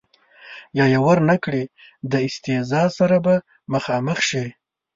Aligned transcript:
یا 0.77 0.85
یې 0.93 0.99
ور 1.05 1.19
نه 1.29 1.35
کړي 1.43 1.63
د 2.11 2.13
استیضاح 2.27 2.85
سره 2.99 3.17
به 3.25 3.35
مخامخ 3.73 4.19
شي. 4.29 4.45